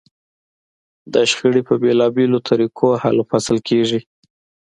دا 1.13 1.21
شخړې 1.31 1.61
په 1.67 1.73
بېلابېلو 1.81 2.39
طریقو 2.49 2.89
حل 3.01 3.17
و 3.19 3.27
فصل 3.31 3.57
کېږي. 3.69 3.99